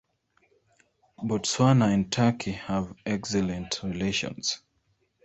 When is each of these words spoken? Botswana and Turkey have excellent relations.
Botswana 1.19 1.93
and 1.93 2.11
Turkey 2.11 2.53
have 2.53 2.95
excellent 3.05 3.83
relations. 3.83 4.63